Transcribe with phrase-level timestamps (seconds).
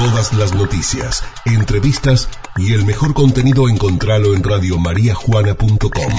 [0.00, 6.12] Todas las noticias, entrevistas y el mejor contenido encontralo en radiomariajuana.com.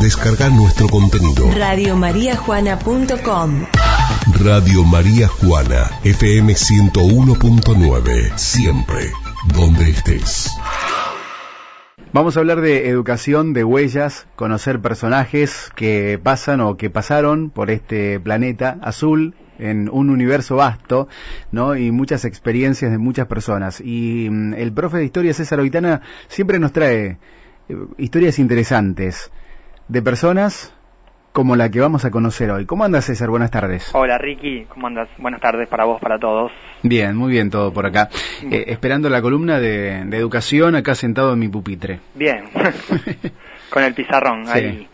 [0.00, 1.50] Descarga nuestro contenido.
[1.56, 3.64] Radiomariajuana.com
[4.44, 8.38] Radio María Juana, FM 101.9.
[8.38, 9.10] Siempre,
[9.56, 10.52] donde estés.
[12.12, 17.72] Vamos a hablar de educación, de huellas, conocer personajes que pasan o que pasaron por
[17.72, 21.08] este planeta azul en un universo vasto,
[21.52, 21.76] ¿no?
[21.76, 23.80] Y muchas experiencias de muchas personas.
[23.80, 27.18] Y mm, el profe de historia César Oitana siempre nos trae
[27.68, 29.30] eh, historias interesantes
[29.88, 30.74] de personas
[31.32, 32.66] como la que vamos a conocer hoy.
[32.66, 33.30] ¿Cómo andas, César?
[33.30, 33.94] Buenas tardes.
[33.94, 34.64] Hola, Ricky.
[34.64, 35.08] ¿Cómo andas?
[35.18, 36.50] Buenas tardes para vos, para todos.
[36.82, 38.08] Bien, muy bien todo por acá.
[38.50, 42.00] Eh, esperando la columna de, de educación acá sentado en mi pupitre.
[42.14, 42.44] Bien.
[43.70, 44.88] Con el pizarrón ahí.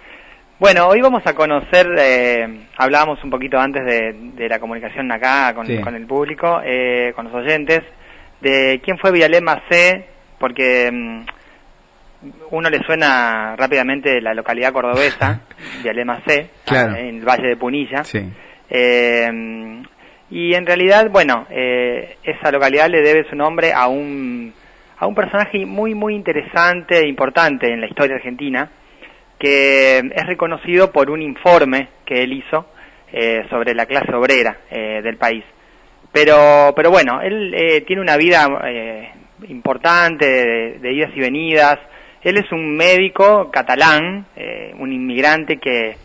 [0.56, 5.68] Bueno, hoy vamos a conocer, eh, hablábamos un poquito antes de, la comunicación acá con,
[5.68, 7.80] el público, eh, con los oyentes,
[8.40, 10.06] de quién fue Villalema C,
[10.38, 11.24] porque mm,
[12.52, 15.40] uno le suena rápidamente la localidad cordobesa,
[15.78, 18.02] Villalema C, en el Valle de Punilla.
[18.70, 19.82] Eh,
[20.30, 24.54] y en realidad, bueno, esa localidad le debe su nombre a un,
[24.98, 28.70] a un personaje muy, muy interesante e importante en la historia argentina,
[29.38, 32.66] que es reconocido por un informe que él hizo
[33.12, 35.44] eh, sobre la clase obrera eh, del país.
[36.12, 38.46] Pero, pero bueno, él eh, tiene una vida
[39.48, 41.78] importante de, idas y venidas.
[42.22, 44.26] Él es un médico catalán,
[44.78, 45.96] un inmigrante que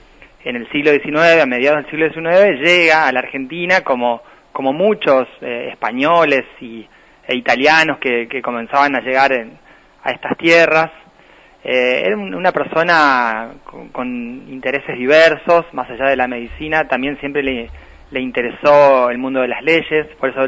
[0.44, 4.74] en el siglo XIX, a mediados del siglo XIX, llega a la Argentina como, como
[4.74, 6.86] muchos españoles y,
[7.28, 10.92] e italianos que, que comenzaban a llegar a estas tierras
[11.64, 13.52] eh, era una persona
[13.92, 17.70] con, intereses diversos, más allá de la medicina, también siempre le,
[18.20, 20.42] interesó el mundo de las leyes, por eso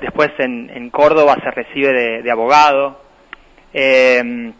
[0.00, 3.02] después en, Córdoba se recibe de, abogado.
[3.74, 4.52] Eh,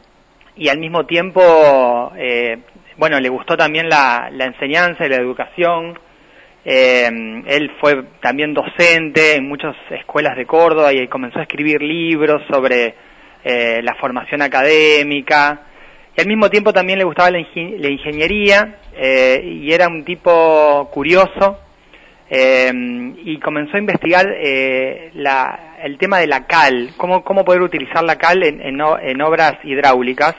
[0.56, 2.58] y al mismo tiempo, eh,
[2.96, 5.96] bueno, le gustó también la, enseñanza y la educación.
[6.64, 12.94] él fue también docente en muchas escuelas de Córdoba y comenzó a escribir libros sobre
[13.82, 15.62] la formación académica
[16.18, 21.60] al mismo tiempo también le gustaba la, ingeniería eh, y era un tipo curioso
[22.28, 22.72] eh,
[23.24, 25.12] y comenzó a investigar eh,
[25.82, 30.34] el tema de la cal, cómo, cómo poder utilizar la cal en, en, obras hidráulicas.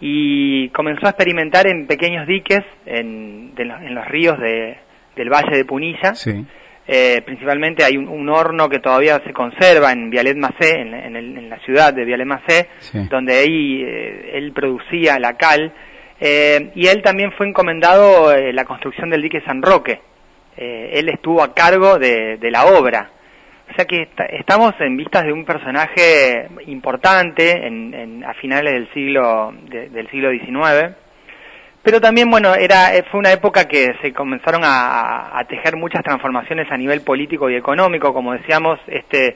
[0.00, 4.78] Y comenzó a experimentar en pequeños diques en, en los ríos de,
[5.16, 6.14] del Valle de Punilla.
[6.90, 11.92] Eh, principalmente hay un, horno que todavía se conserva en Vialet Macé, en, la ciudad
[11.92, 12.68] de Vialet Macé,
[13.10, 15.70] donde ahí eh, él producía la cal,
[16.18, 20.00] eh, y él también fue encomendado la construcción del dique San Roque.
[20.56, 23.10] él estuvo a cargo de, la obra.
[23.70, 27.52] O sea que estamos en vistas de un personaje importante
[28.26, 30.96] a finales del siglo, del siglo XIX,
[31.88, 36.70] pero también, bueno, era, eh, fue una época que se comenzaron a, tejer muchas transformaciones
[36.70, 39.34] a nivel político y económico, como decíamos, este,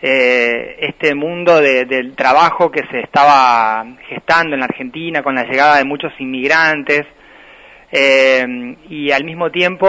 [0.00, 5.76] eh, este mundo del trabajo que se estaba gestando en la Argentina con la llegada
[5.76, 7.02] de muchos inmigrantes,
[7.92, 8.46] eh,
[8.88, 9.86] y al mismo tiempo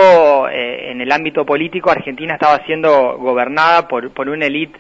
[0.50, 4.78] en el ámbito político Argentina estaba siendo gobernada por, por una élite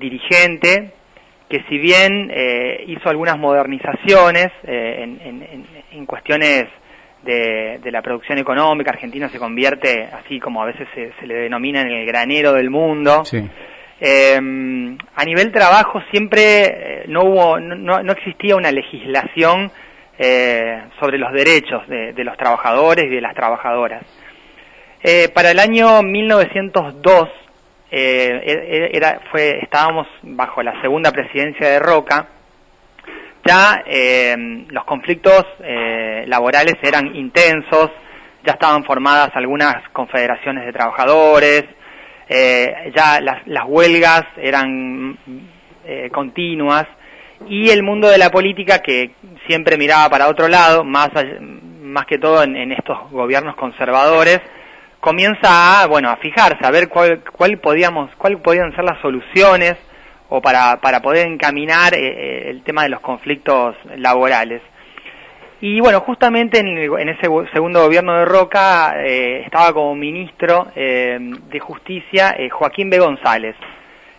[0.00, 0.92] dirigente
[1.54, 5.04] que si bien eh, hizo algunas modernizaciones eh,
[5.92, 6.64] en, cuestiones
[7.22, 11.92] de, la producción económica, Argentina se convierte, así como a veces se, le denomina, en
[11.92, 13.22] el granero del mundo.
[14.00, 19.70] Eh, a nivel trabajo siempre no hubo, no, no existía una legislación
[20.98, 24.02] sobre los derechos de, de, los trabajadores y de las trabajadoras.
[25.32, 27.28] para el año 1902
[27.96, 32.26] eh, e-, era, fue, estábamos bajo la segunda presidencia de Roca,
[33.44, 34.34] ya eh,
[34.68, 37.90] los conflictos eh, laborales eran intensos,
[38.44, 41.64] ya estaban formadas algunas confederaciones de trabajadores,
[42.28, 45.18] ya las, huelgas eran
[46.10, 46.86] continuas
[47.48, 49.10] y el mundo de la política que
[49.46, 51.10] siempre miraba para otro lado, más,
[51.82, 54.40] más que todo en estos gobiernos conservadores,
[55.04, 59.76] comienza a, bueno, a fijarse, a ver cuál, cuál podíamos, cuál podían ser las soluciones
[60.30, 64.62] o para, para poder encaminar eh, eh, el tema de los conflictos laborales.
[65.60, 72.34] Y bueno, justamente en, ese segundo gobierno de Roca eh, estaba como ministro de Justicia
[72.50, 72.98] Joaquín B.
[72.98, 73.56] González,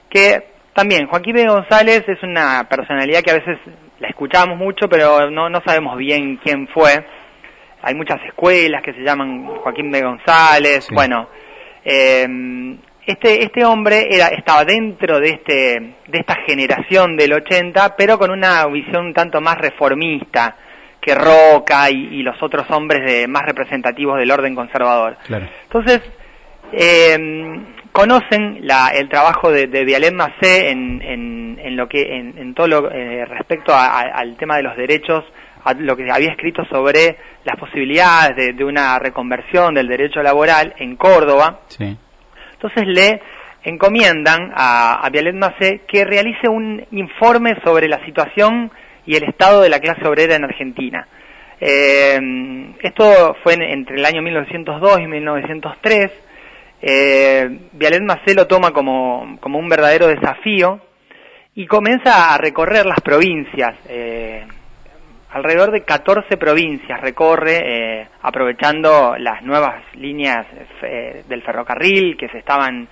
[0.09, 0.43] que
[0.73, 1.47] también Joaquín B.
[1.47, 3.57] González es una personalidad que a veces
[3.99, 7.05] la escuchamos mucho, pero no, no sabemos bien quién fue
[7.85, 11.29] hay muchas escuelas que se llaman Joaquín de González, bueno,
[11.83, 12.27] eh,
[13.05, 15.53] este, este hombre era, estaba dentro de, este,
[16.07, 20.55] de esta generación del 80, pero con una visión un tanto más reformista
[20.99, 25.17] que Roca y, los otros hombres de, más representativos del orden conservador.
[25.29, 26.01] Entonces,
[26.71, 27.15] eh,
[27.91, 32.91] conocen la, el trabajo de, de Vialet Macé en, en, lo que, en, todo lo
[32.91, 35.23] eh, respecto al tema de los derechos,
[35.65, 40.95] a lo que había escrito sobre las posibilidades de, una reconversión del derecho laboral en
[40.95, 41.62] Córdoba.
[41.79, 43.21] Entonces le
[43.63, 48.71] encomiendan a, a Vialet Macé que realice un informe sobre la situación
[49.06, 51.07] y el estado de la clase obrera en Argentina.
[51.59, 56.11] Eh, esto fue entre el año 1902 y 1903
[56.88, 60.79] eh, Vialet Macé lo toma como, como, un verdadero desafío
[61.56, 63.75] y comienza a recorrer las provincias.
[63.89, 64.45] Eh,
[65.35, 70.47] alrededor de 14 provincias recorre, eh, aprovechando las nuevas líneas
[70.81, 72.87] eh, del ferrocarril que se estaban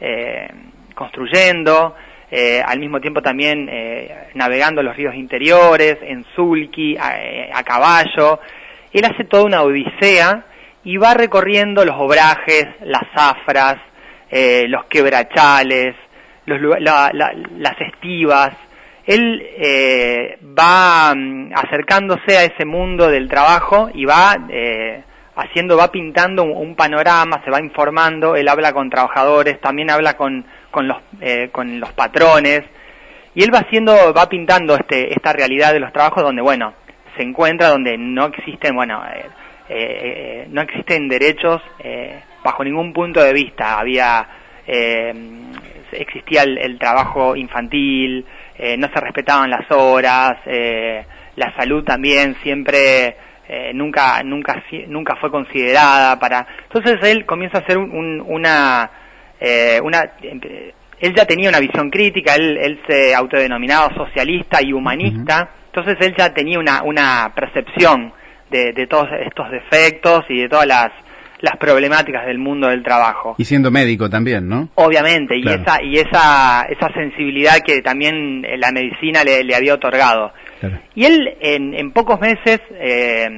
[0.00, 0.48] eh,
[0.94, 1.96] construyendo,
[2.30, 3.70] al mismo tiempo también
[4.34, 8.38] navegando los ríos interiores, en Zulki, a, caballo.
[8.92, 10.44] Él hace toda una odisea
[10.84, 13.76] y va recorriendo los obrajes, las zafras,
[14.30, 15.96] eh, los quebrachales,
[16.44, 18.50] las estivas.
[19.08, 25.02] Él eh, va mm, acercándose a ese mundo del trabajo y va eh,
[25.34, 28.36] haciendo, va pintando un, panorama, se va informando.
[28.36, 30.98] Él habla con trabajadores, también habla con, con, los,
[31.52, 32.62] con los patrones
[33.38, 36.74] y él va haciendo, va pintando este, esta realidad de los trabajos donde, bueno,
[37.16, 39.00] se encuentra donde no existen, bueno,
[39.68, 43.78] eh, no existen derechos eh, bajo ningún punto de vista.
[43.78, 44.26] Había,
[44.66, 45.14] eh,
[45.92, 48.26] existía el, trabajo infantil,
[48.78, 50.38] no se respetaban las horas,
[51.36, 53.16] la salud también siempre
[53.72, 56.46] nunca, nunca, nunca fue considerada para.
[56.64, 58.90] Entonces él comienza a hacer una,
[59.82, 60.02] una
[61.00, 66.14] él ya tenía una visión crítica, él, él se autodenominaba socialista y humanista, entonces él
[66.16, 68.12] ya tenía una, una percepción
[68.50, 70.88] de, todos estos defectos y de todas las,
[71.40, 73.34] las problemáticas del mundo del trabajo.
[73.38, 74.68] Y siendo médico también, ¿no?
[74.74, 80.32] Obviamente, y esa y esa esa sensibilidad que también la medicina le, le había otorgado.
[80.94, 83.28] Y él en, en pocos meses, eh,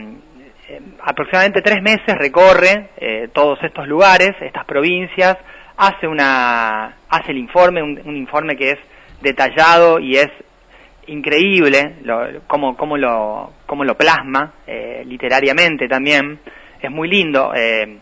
[1.02, 5.37] aproximadamente tres meses, recorre eh, todos estos lugares, estas provincias,
[5.76, 8.79] hace una hace el informe, un informe que es
[9.20, 10.29] detallado y es
[11.11, 16.38] increíble lo, cómo, cómo, lo, cómo lo plasma eh, literariamente también.
[16.82, 17.53] Es muy lindo.
[17.55, 17.99] Eh,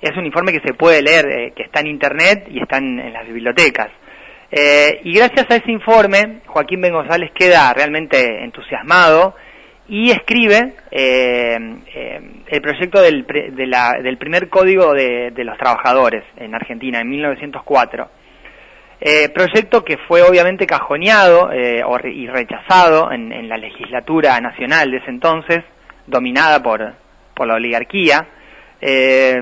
[0.00, 3.12] es un informe que se puede leer, eh, que está en internet y está en,
[3.12, 3.88] las bibliotecas.
[5.04, 9.34] y gracias a ese informe, Joaquín Ben González queda realmente entusiasmado
[9.88, 17.08] y escribe el proyecto del, del primer código de, de los trabajadores en Argentina en
[17.08, 18.08] 1904.
[18.98, 21.84] Eh, proyecto que fue obviamente cajoneado eh,
[22.14, 25.58] y rechazado en, la legislatura nacional de ese entonces,
[26.06, 26.94] dominada por,
[27.36, 28.26] por la oligarquía,
[28.80, 29.36] eh,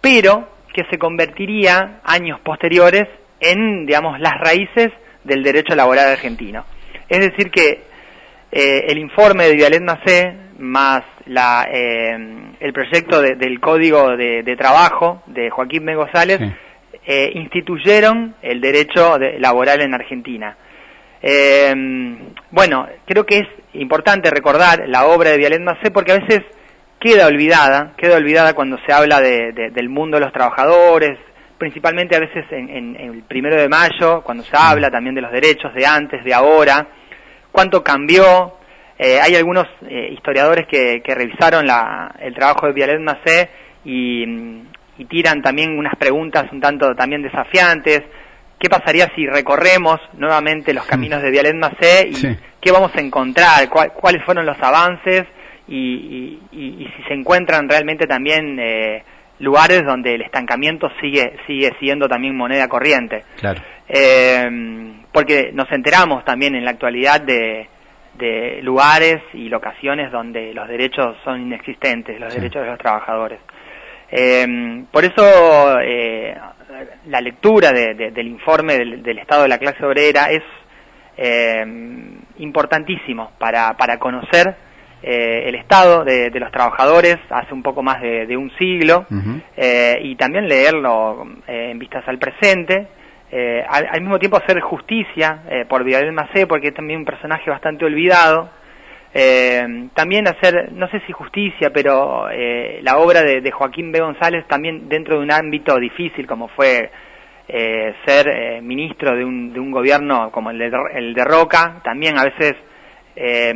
[0.00, 3.04] pero que se convertiría años posteriores
[3.38, 4.88] en, digamos, las raíces
[5.22, 6.64] del derecho laboral argentino.
[7.08, 7.94] Es decir que
[8.50, 11.66] el informe de Vialet Macé más la,
[12.60, 15.94] el proyecto del Código de, Trabajo de Joaquín B.
[15.94, 16.40] González
[17.06, 20.56] eh, instituyeron el derecho laboral en Argentina.
[21.20, 21.74] Eh,
[22.50, 26.40] bueno, creo que es importante recordar la obra de Vialet Macé porque a veces
[27.04, 31.18] queda olvidada, queda olvidada cuando se habla del mundo de los trabajadores,
[31.58, 35.74] principalmente a veces en, el primero de mayo, cuando se habla también de los derechos
[35.74, 36.88] de antes, de ahora,
[37.52, 38.56] cuánto cambió.
[38.98, 39.66] Eh, hay algunos
[40.12, 41.66] historiadores que, revisaron
[42.20, 43.50] el trabajo de Vialet Macé
[43.84, 44.24] y,
[44.96, 48.00] y tiran también unas preguntas un tanto también desafiantes.
[48.58, 53.68] ¿Qué pasaría si recorremos nuevamente los caminos de Vialet Macé y qué vamos a encontrar?
[53.68, 55.24] ¿Cuáles fueron los avances?
[55.66, 59.02] Y, y, si se encuentran realmente también eh,
[59.38, 63.24] lugares donde el estancamiento sigue sigue siendo también moneda corriente.
[63.38, 63.60] Claro.
[63.88, 64.44] Eh,
[65.12, 67.68] porque nos enteramos también en la actualidad de,
[68.18, 73.40] de lugares y locaciones donde los derechos son inexistentes, los derechos de los trabajadores.
[74.10, 76.36] Eh, por eso eh,
[77.06, 80.42] la lectura del informe del, estado de la clase obrera es
[81.16, 81.64] eh,
[82.38, 84.54] importantísimo para, para conocer
[85.04, 89.06] eh, el estado de, los trabajadores hace un poco más de, un siglo
[90.00, 92.88] y también leerlo en vistas al presente.
[93.68, 98.48] Al, mismo tiempo hacer justicia por Vidal Macé porque es también un personaje bastante olvidado
[99.16, 104.00] eh, también hacer, no sé si justicia, pero eh, la obra de, Joaquín B.
[104.00, 106.90] González también dentro de un ámbito difícil como fue
[107.46, 111.80] eh, ser eh, ministro de un, de un gobierno como el de, el de Roca,
[111.84, 112.54] también a veces
[113.14, 113.54] eh,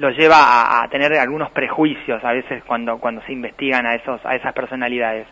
[0.00, 4.34] lo lleva a, tener algunos prejuicios a veces cuando, cuando se investigan a, esos, a
[4.34, 5.26] esas personalidades.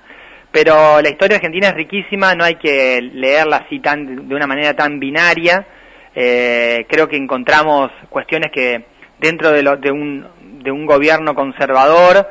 [0.53, 4.75] Pero la historia argentina es riquísima, no hay que leerla así tan, de una manera
[4.75, 5.67] tan binaria.
[6.15, 8.85] creo que encontramos cuestiones que
[9.19, 10.27] dentro de, lo, de, un,
[10.63, 12.27] de un gobierno conservador,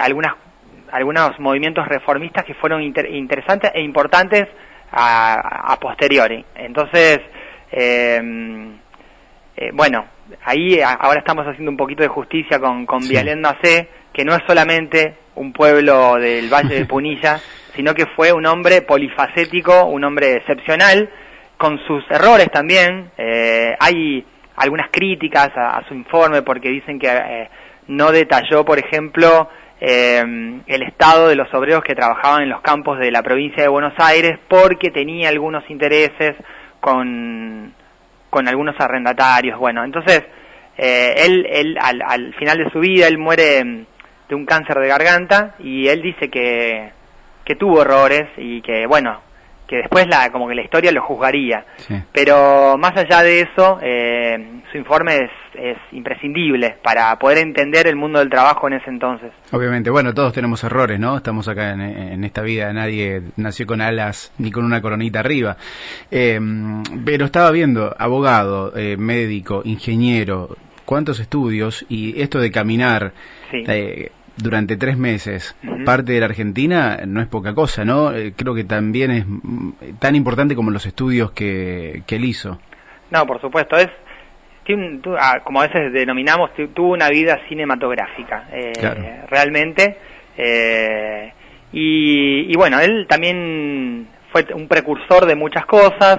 [0.00, 0.34] algunas
[0.90, 4.46] algunos movimientos reformistas que fueron interesantes e importantes
[4.90, 6.44] a, posteriori.
[6.54, 7.20] Entonces,
[7.70, 8.20] eh,
[9.56, 10.06] eh, bueno,
[10.44, 13.14] ahí ahora estamos haciendo un poquito de justicia con, con sí.
[13.14, 17.38] C, que no es solamente un pueblo del Valle de Punilla,
[17.74, 21.08] sino que fue un hombre polifacético, un hombre excepcional,
[21.56, 23.10] con sus errores también.
[23.16, 24.24] Eh, hay
[24.56, 27.48] algunas críticas a, su informe porque dicen que
[27.88, 29.48] no detalló, por ejemplo,
[29.80, 30.22] eh,
[30.66, 33.94] el estado de los obreros que trabajaban en los campos de la provincia de Buenos
[33.98, 36.34] Aires porque tenía algunos intereses
[36.80, 37.72] con,
[38.38, 39.58] con algunos arrendatarios.
[39.58, 40.22] Bueno, entonces,
[40.76, 43.64] eh, él, él al, al, final de su vida, él muere
[44.28, 46.92] de un cáncer de garganta y él dice que,
[47.44, 49.22] que tuvo errores y que, bueno,
[49.68, 51.64] que después la, como que la historia lo juzgaría.
[52.12, 57.94] Pero más allá de eso, eh, su informe es, es, imprescindible para poder entender el
[57.94, 59.30] mundo del trabajo en ese entonces.
[59.52, 61.18] Obviamente, bueno, todos tenemos errores, ¿no?
[61.18, 65.58] Estamos acá en, en esta vida, nadie nació con alas ni con una coronita arriba.
[66.10, 66.40] Eh,
[67.04, 70.56] pero estaba viendo, abogado, eh, médico, ingeniero,
[70.86, 73.12] cuántos estudios y esto de caminar.
[73.50, 73.64] Sí.
[73.68, 78.12] Eh, durante tres meses parte de la Argentina no es poca cosa, ¿no?
[78.12, 82.58] Eh, creo que también es tan importante como los estudios que, que él hizo.
[83.10, 83.88] No, por supuesto, es
[85.18, 89.96] ah, como a veces denominamos, tuvo una vida cinematográfica, eh, realmente.
[90.36, 91.32] Eh,
[91.72, 96.18] y, y, bueno, él también fue un precursor de muchas cosas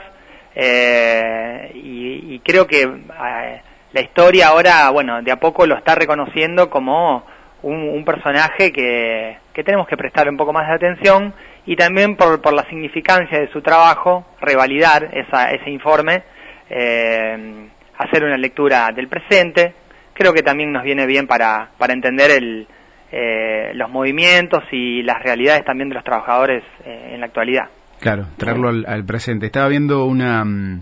[0.56, 3.62] eh, y, y, creo que eh,
[3.94, 7.26] la historia ahora, bueno, de a poco lo está reconociendo como
[7.64, 11.34] un, personaje que, que, tenemos que prestar un poco más de atención
[11.66, 16.24] y también por, por la significancia de su trabajo, revalidar esa, ese informe,
[16.70, 19.74] eh, hacer una lectura del presente,
[20.14, 22.68] creo que también nos viene bien para, para entender el,
[23.12, 27.70] eh, los movimientos y las realidades también de los trabajadores eh, en la actualidad.
[28.00, 29.48] Claro, traerlo al, al, presente.
[29.48, 30.82] Estaba viendo una, mm,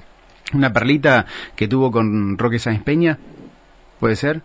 [0.54, 3.18] una perlita que tuvo con Roque Sáenz Peña,
[4.00, 4.42] ¿puede ser?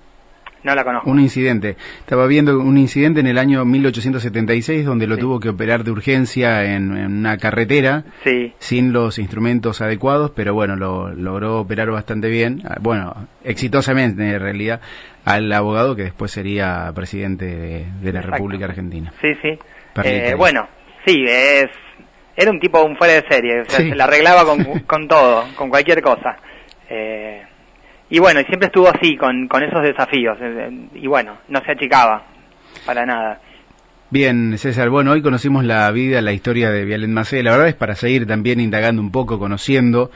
[0.64, 1.10] No la conozco.
[1.10, 1.76] Un incidente.
[1.98, 6.64] Estaba viendo un incidente en el año 1876 donde lo tuvo que operar de urgencia
[6.64, 8.52] en, una carretera sí.
[8.58, 12.62] sin los instrumentos adecuados, pero bueno, lo logró operar bastante bien.
[12.64, 14.80] Ah, bueno, exitosamente en realidad
[15.24, 19.12] al abogado que después sería presidente de, la República Argentina.
[19.20, 19.58] Sí, sí.
[20.04, 20.68] Eh, bueno,
[21.04, 21.70] sí, es
[22.36, 26.02] era un tipo un fuera de serie, se la arreglaba con, con todo, con cualquier
[26.02, 26.36] cosa.
[26.88, 27.42] Eh,
[28.12, 30.36] y bueno, y siempre estuvo así, con, con esos desafíos.
[30.38, 32.26] Eh, eh, y bueno, no se achicaba,
[32.84, 33.40] para nada.
[34.10, 37.42] Bien, César, bueno, hoy conocimos la vida, la historia de Vialet Macé.
[37.42, 40.10] La verdad es para seguir también indagando un poco, conociendo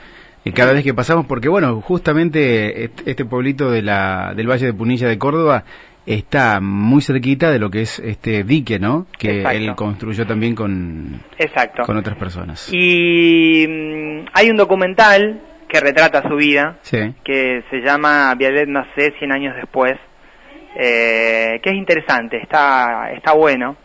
[0.45, 4.75] y cada vez que pasamos, porque bueno, justamente este pueblito de la, del Valle de
[4.75, 5.65] Punilla de Córdoba
[6.05, 9.07] está muy cerquita de lo que es este dique, ¿no?
[9.19, 11.83] Que él construyó también con, Exacto.
[11.85, 12.69] con otras personas.
[12.71, 19.33] Y mm, hay un documental que retrata su vida, que se llama Violet sé 100
[19.33, 19.95] años después,
[20.77, 23.77] eh, que es interesante, está, está bueno.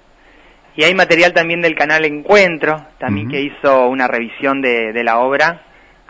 [0.75, 5.19] Y hay material también del canal Encuentro, también que hizo una revisión de, de la
[5.19, 5.63] obra.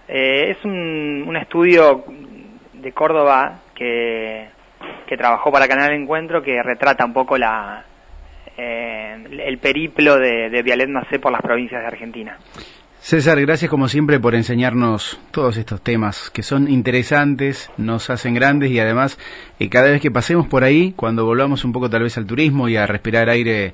[0.07, 2.03] Eh, es un, un, estudio
[2.73, 4.49] de Córdoba que,
[5.07, 7.85] que trabajó para Canal Encuentro que retrata un poco la,
[8.57, 12.37] eh, el periplo de, de Violet Macé por las provincias de Argentina.
[13.03, 18.70] César, gracias como siempre por enseñarnos todos estos temas que son interesantes, nos hacen grandes
[18.70, 19.17] y además
[19.60, 22.70] eh, cada vez que pasemos por ahí, cuando volvamos un poco tal vez al turismo
[22.70, 23.74] y a respirar aire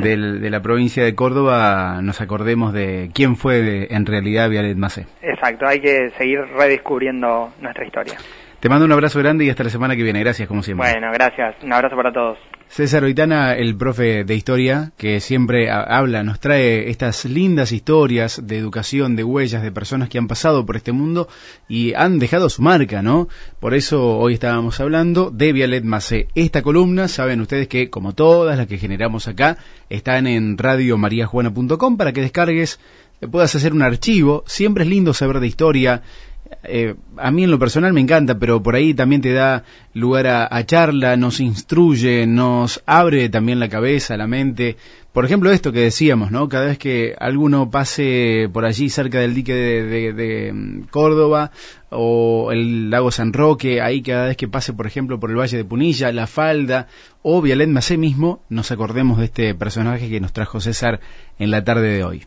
[0.00, 5.06] del, de la provincia de Córdoba, nos acordemos de quién fue en realidad Vialet Macé.
[5.20, 8.14] Exacto, hay que seguir redescubriendo nuestra historia.
[8.62, 10.20] Te mando un abrazo grande y hasta la semana que viene.
[10.20, 10.88] Gracias, como siempre.
[10.88, 11.56] Bueno, gracias.
[11.64, 12.38] Un abrazo para todos.
[12.68, 18.56] César Oitana, el profe de historia, que siempre habla, nos trae estas lindas historias de
[18.56, 21.26] educación, de huellas, de personas que han pasado por este mundo
[21.68, 23.26] y han dejado su marca, ¿no?
[23.58, 26.28] Por eso hoy estábamos hablando de Vialet Macé.
[26.36, 29.56] Esta columna, saben ustedes que, como todas las que generamos acá,
[29.90, 32.78] están en radiomariajuana.com para que descargues,
[33.30, 34.44] puedas hacer un archivo.
[34.46, 36.02] Siempre es lindo saber de historia,
[36.64, 40.26] eh, a mí en lo personal me encanta, pero por ahí también te da lugar
[40.26, 44.76] a, charla, nos instruye, nos abre también la cabeza, la mente,
[45.12, 46.48] por ejemplo, esto que decíamos, ¿no?
[46.48, 51.50] Cada vez que alguno pase por allí cerca del dique de, mm, Córdoba
[51.90, 55.58] o el lago San Roque, ahí cada vez que pase, por ejemplo, por el Valle
[55.58, 56.86] de Punilla, La Falda
[57.22, 61.00] o Vialet Macé mismo, nos acordemos de este personaje que nos trajo César
[61.38, 62.26] en la tarde de hoy.